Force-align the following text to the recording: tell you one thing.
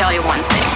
tell 0.00 0.10
you 0.14 0.22
one 0.22 0.42
thing. 0.44 0.69